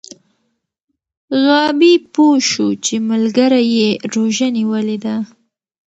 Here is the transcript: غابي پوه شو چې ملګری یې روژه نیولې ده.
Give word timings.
غابي 1.43 1.93
پوه 2.13 2.35
شو 2.49 2.67
چې 2.85 2.95
ملګری 3.09 3.63
یې 3.77 3.89
روژه 4.13 4.47
نیولې 4.57 4.97
ده. 5.05 5.15